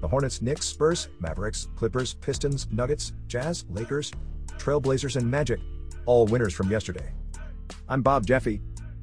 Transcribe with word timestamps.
The 0.00 0.08
Hornets, 0.08 0.40
Knicks, 0.40 0.66
Spurs, 0.66 1.08
Mavericks, 1.20 1.68
Clippers, 1.76 2.14
Pistons, 2.14 2.66
Nuggets, 2.70 3.12
Jazz, 3.26 3.66
Lakers, 3.68 4.10
Trailblazers, 4.56 5.16
and 5.16 5.30
Magic, 5.30 5.60
all 6.06 6.24
winners 6.26 6.54
from 6.54 6.70
yesterday. 6.70 7.12
I'm 7.86 8.00
Bob 8.00 8.24
Jeffy, 8.24 8.62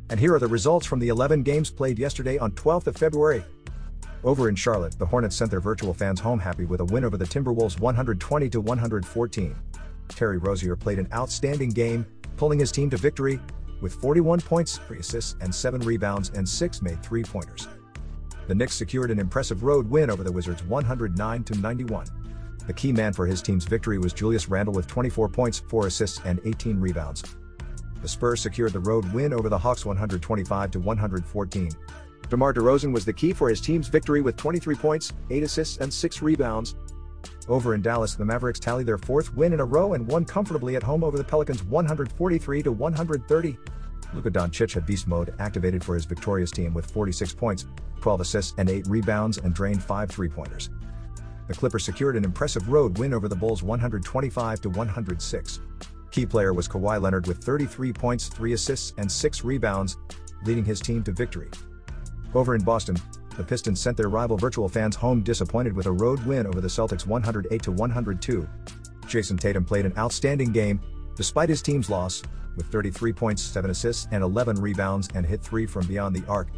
and 0.09 0.19
here 0.19 0.33
are 0.33 0.39
the 0.39 0.47
results 0.47 0.87
from 0.87 0.97
the 0.97 1.09
11 1.09 1.43
games 1.43 1.69
played 1.69 1.99
yesterday 1.99 2.39
on 2.39 2.51
12th 2.53 2.87
of 2.87 2.97
February. 2.97 3.43
Over 4.23 4.49
in 4.49 4.55
Charlotte, 4.55 4.97
the 4.97 5.05
Hornets 5.05 5.35
sent 5.35 5.51
their 5.51 5.59
virtual 5.59 5.93
fans 5.93 6.19
home 6.19 6.39
happy 6.39 6.65
with 6.65 6.79
a 6.79 6.85
win 6.85 7.05
over 7.05 7.15
the 7.15 7.25
Timberwolves 7.25 7.79
120 7.79 8.49
to 8.49 8.59
114. 8.59 9.55
Terry 10.07 10.37
Rozier 10.39 10.75
played 10.75 10.97
an 10.97 11.07
outstanding 11.13 11.69
game, 11.69 12.07
pulling 12.37 12.57
his 12.57 12.71
team 12.71 12.89
to 12.89 12.97
victory 12.97 13.39
with 13.81 13.93
41 13.93 14.41
points, 14.41 14.79
3 14.79 14.97
assists, 14.97 15.35
and 15.41 15.53
7 15.53 15.81
rebounds, 15.81 16.29
and 16.29 16.49
6 16.49 16.81
made 16.81 17.03
three 17.03 17.23
pointers. 17.23 17.67
The 18.47 18.55
Knicks 18.55 18.75
secured 18.75 19.11
an 19.11 19.19
impressive 19.19 19.63
road 19.63 19.89
win 19.89 20.09
over 20.09 20.23
the 20.23 20.31
Wizards 20.31 20.63
109 20.63 21.45
91. 21.59 22.05
The 22.65 22.73
key 22.73 22.93
man 22.93 23.11
for 23.11 23.25
his 23.25 23.41
team's 23.41 23.65
victory 23.65 23.97
was 23.97 24.13
Julius 24.13 24.47
Randle 24.47 24.73
with 24.73 24.87
24 24.87 25.27
points, 25.27 25.59
4 25.67 25.87
assists, 25.87 26.21
and 26.23 26.39
18 26.45 26.79
rebounds. 26.79 27.23
The 28.01 28.07
Spurs 28.07 28.41
secured 28.41 28.71
the 28.71 28.79
road 28.79 29.11
win 29.11 29.33
over 29.33 29.49
the 29.49 29.57
Hawks 29.57 29.85
125 29.85 30.75
114. 30.75 31.69
DeMar 32.29 32.53
DeRozan 32.53 32.93
was 32.93 33.03
the 33.03 33.11
key 33.11 33.33
for 33.33 33.49
his 33.49 33.59
team's 33.59 33.89
victory 33.89 34.21
with 34.21 34.37
23 34.37 34.75
points, 34.75 35.11
8 35.29 35.43
assists, 35.43 35.77
and 35.77 35.93
6 35.93 36.21
rebounds. 36.21 36.75
Over 37.49 37.73
in 37.73 37.81
Dallas, 37.81 38.15
the 38.15 38.25
Mavericks 38.25 38.59
tally 38.59 38.85
their 38.85 38.97
fourth 38.97 39.33
win 39.33 39.51
in 39.53 39.59
a 39.59 39.65
row 39.65 39.93
and 39.93 40.07
won 40.07 40.23
comfortably 40.23 40.77
at 40.77 40.83
home 40.83 41.03
over 41.03 41.17
the 41.17 41.23
Pelicans 41.23 41.63
143 41.63 42.63
to 42.63 42.71
130. 42.71 43.57
Luka 44.13 44.31
Doncic 44.31 44.73
had 44.73 44.85
beast 44.85 45.07
mode 45.07 45.33
activated 45.39 45.83
for 45.83 45.95
his 45.95 46.05
victorious 46.05 46.51
team 46.51 46.73
with 46.73 46.89
46 46.89 47.33
points, 47.33 47.65
12 48.01 48.21
assists, 48.21 48.53
and 48.57 48.69
8 48.69 48.87
rebounds 48.87 49.37
and 49.37 49.53
drained 49.53 49.83
5 49.83 50.09
three-pointers. 50.09 50.69
The 51.47 51.53
Clippers 51.53 51.85
secured 51.85 52.15
an 52.15 52.25
impressive 52.25 52.69
road 52.69 52.97
win 52.97 53.13
over 53.13 53.27
the 53.27 53.35
Bulls 53.35 53.63
125 53.63 54.61
to 54.61 54.69
106. 54.69 55.59
Key 56.11 56.25
player 56.25 56.53
was 56.53 56.67
Kawhi 56.67 57.01
Leonard 57.01 57.27
with 57.27 57.43
33 57.43 57.93
points, 57.93 58.27
3 58.27 58.53
assists, 58.53 58.93
and 58.97 59.11
6 59.11 59.43
rebounds, 59.43 59.97
leading 60.45 60.65
his 60.65 60.79
team 60.79 61.03
to 61.03 61.11
victory. 61.11 61.49
Over 62.33 62.55
in 62.55 62.63
Boston, 62.63 62.97
the 63.37 63.43
Pistons 63.43 63.79
sent 63.79 63.97
their 63.97 64.09
rival 64.09 64.35
virtual 64.35 64.67
fans 64.67 64.95
home 64.95 65.21
disappointed 65.21 65.73
with 65.73 65.85
a 65.85 65.91
road 65.91 66.23
win 66.25 66.47
over 66.47 66.59
the 66.59 66.67
Celtics 66.67 67.05
108 67.05 67.67
102. 67.67 68.49
Jayson 69.07 69.37
Tatum 69.37 69.63
played 69.63 69.85
an 69.85 69.93
outstanding 69.97 70.51
game, 70.51 70.81
despite 71.15 71.47
his 71.47 71.61
team's 71.61 71.89
loss, 71.89 72.23
with 72.57 72.65
33 72.67 73.13
points, 73.13 73.41
7 73.41 73.71
assists, 73.71 74.07
and 74.11 74.23
11 74.23 74.59
rebounds 74.59 75.07
and 75.15 75.25
hit 75.25 75.41
3 75.41 75.65
from 75.65 75.87
beyond 75.87 76.15
the 76.15 76.27
arc. 76.27 76.49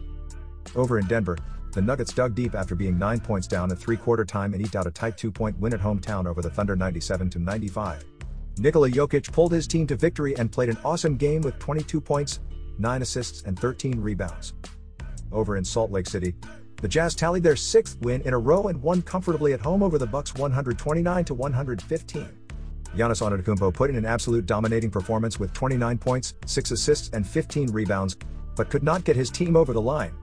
Over 0.76 0.98
in 0.98 1.06
Denver, 1.06 1.38
the 1.74 1.82
Nuggets 1.82 2.14
dug 2.14 2.34
deep 2.34 2.56
after 2.56 2.74
being 2.74 2.98
9 2.98 3.20
points 3.20 3.48
down 3.48 3.72
at 3.72 3.78
three-quarter 3.78 4.26
time 4.26 4.54
and 4.54 4.66
eked 4.66 4.76
out 4.76 4.88
a 4.88 4.92
tight 4.92 5.18
2-point 5.18 5.60
win 5.60 5.74
at 5.74 5.80
hometown 5.80 6.26
over 6.26 6.42
the 6.42 6.50
Thunder 6.50 6.76
97 6.76 7.32
95. 7.36 8.06
Nikola 8.58 8.90
Jokic 8.90 9.32
pulled 9.32 9.52
his 9.52 9.68
team 9.68 9.86
to 9.88 9.96
victory 9.96 10.36
and 10.38 10.52
played 10.52 10.70
an 10.70 10.78
awesome 10.84 11.16
game 11.16 11.42
with 11.42 11.60
22 11.60 12.02
points, 12.02 12.40
9 12.80 13.02
assists, 13.02 13.44
and 13.44 13.58
13 13.60 14.00
rebounds. 14.00 14.54
Over 15.32 15.58
in 15.58 15.64
Salt 15.64 15.92
Lake 15.92 16.08
City, 16.08 16.34
the 16.82 16.88
Jazz 16.88 17.14
tallied 17.14 17.44
their 17.44 17.56
sixth 17.56 18.00
win 18.02 18.22
in 18.22 18.34
a 18.34 18.40
row 18.40 18.68
and 18.68 18.82
won 18.82 19.02
comfortably 19.02 19.54
at 19.54 19.60
home 19.60 19.84
over 19.84 19.98
the 19.98 20.08
Bucks 20.08 20.34
129 20.34 21.26
to 21.26 21.34
115. 21.34 22.39
Giannis 22.96 23.22
Antetokounmpo 23.22 23.74
put 23.74 23.90
in 23.90 23.96
an 23.96 24.06
absolute 24.06 24.46
dominating 24.46 24.90
performance 24.90 25.40
with 25.40 25.54
29 25.54 25.98
points, 25.98 26.34
6 26.46 26.72
assists 26.72 27.10
and 27.10 27.26
15 27.26 27.72
rebounds, 27.72 28.18
but 28.56 28.70
could 28.70 28.84
not 28.84 29.04
get 29.04 29.16
his 29.16 29.30
team 29.30 29.56
over 29.56 29.74
the 29.74 29.82
line. 29.82 30.14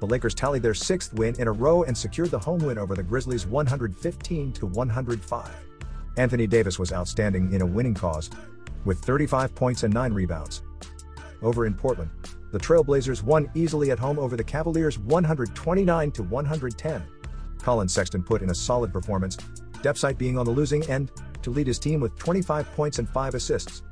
The 0.00 0.06
Lakers 0.06 0.34
tallied 0.34 0.62
their 0.62 0.74
sixth 0.74 1.12
win 1.14 1.36
in 1.38 1.46
a 1.46 1.52
row 1.52 1.84
and 1.84 1.96
secured 1.96 2.30
the 2.30 2.38
home 2.38 2.58
win 2.60 2.76
over 2.76 2.96
the 2.96 3.02
Grizzlies 3.02 3.46
115 3.46 4.52
to 4.54 4.66
105. 4.66 5.50
Anthony 6.16 6.46
Davis 6.46 6.78
was 6.78 6.92
outstanding 6.92 7.52
in 7.52 7.62
a 7.62 7.66
winning 7.66 7.94
cause, 7.94 8.28
with 8.84 8.98
35 8.98 9.54
points 9.54 9.84
and 9.84 9.94
9 9.94 10.12
rebounds. 10.12 10.62
Over 11.40 11.66
in 11.66 11.74
Portland, 11.74 12.10
the 12.52 12.58
Trailblazers 12.58 13.22
won 13.22 13.50
easily 13.54 13.90
at 13.90 13.98
home 13.98 14.18
over 14.18 14.36
the 14.36 14.44
Cavaliers 14.44 14.98
129 14.98 16.10
to 16.12 16.22
110. 16.24 17.02
Collin 17.58 17.88
Sexton 17.88 18.22
put 18.22 18.42
in 18.42 18.50
a 18.50 18.54
solid 18.54 18.92
performance, 18.92 19.36
depth 19.82 20.18
being 20.18 20.36
on 20.36 20.44
the 20.44 20.50
losing 20.50 20.84
end, 20.90 21.12
to 21.42 21.50
lead 21.50 21.66
his 21.66 21.78
team 21.78 22.00
with 22.00 22.16
25 22.18 22.70
points 22.72 22.98
and 22.98 23.08
5 23.08 23.34
assists. 23.34 23.82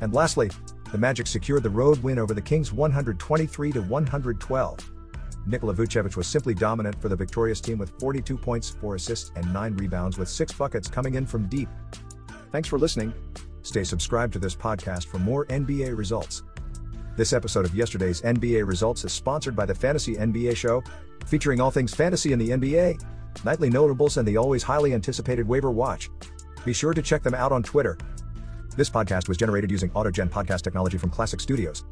And 0.00 0.12
lastly, 0.12 0.50
the 0.90 0.98
Magic 0.98 1.26
secured 1.26 1.62
the 1.62 1.70
road 1.70 2.02
win 2.02 2.18
over 2.18 2.34
the 2.34 2.42
Kings 2.42 2.72
123 2.72 3.72
to 3.72 3.82
112. 3.82 4.92
Nikola 5.46 5.74
Vucevic 5.74 6.16
was 6.16 6.26
simply 6.26 6.54
dominant 6.54 7.00
for 7.00 7.08
the 7.08 7.16
victorious 7.16 7.60
team 7.60 7.78
with 7.78 7.98
42 7.98 8.36
points, 8.36 8.70
4 8.70 8.94
assists, 8.96 9.32
and 9.34 9.52
9 9.52 9.76
rebounds 9.76 10.18
with 10.18 10.28
6 10.28 10.52
buckets 10.52 10.88
coming 10.88 11.14
in 11.14 11.26
from 11.26 11.48
deep. 11.48 11.68
Thanks 12.52 12.68
for 12.68 12.78
listening. 12.78 13.12
Stay 13.62 13.84
subscribed 13.84 14.32
to 14.34 14.38
this 14.38 14.54
podcast 14.54 15.06
for 15.06 15.18
more 15.18 15.46
NBA 15.46 15.96
results. 15.96 16.42
This 17.16 17.32
episode 17.32 17.64
of 17.64 17.74
yesterday's 17.74 18.22
NBA 18.22 18.66
results 18.66 19.04
is 19.04 19.12
sponsored 19.12 19.54
by 19.54 19.66
the 19.66 19.74
Fantasy 19.74 20.16
NBA 20.16 20.56
Show, 20.56 20.82
featuring 21.26 21.60
all 21.60 21.70
things 21.70 21.94
fantasy 21.94 22.32
in 22.32 22.38
the 22.38 22.50
NBA, 22.50 23.02
nightly 23.44 23.70
notables, 23.70 24.16
and 24.16 24.26
the 24.26 24.36
always 24.36 24.62
highly 24.62 24.94
anticipated 24.94 25.46
waiver 25.46 25.70
watch. 25.70 26.10
Be 26.64 26.72
sure 26.72 26.94
to 26.94 27.02
check 27.02 27.22
them 27.22 27.34
out 27.34 27.52
on 27.52 27.62
Twitter. 27.62 27.98
This 28.76 28.88
podcast 28.88 29.28
was 29.28 29.36
generated 29.36 29.70
using 29.70 29.90
AutoGen 29.90 30.30
podcast 30.30 30.62
technology 30.62 30.96
from 30.98 31.10
Classic 31.10 31.40
Studios. 31.40 31.84